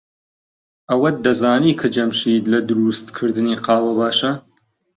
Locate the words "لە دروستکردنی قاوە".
2.53-3.91